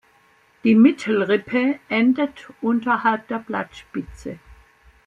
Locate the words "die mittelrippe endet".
0.63-2.49